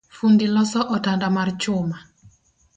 [0.19, 1.97] Fundi loso otanda mar chuma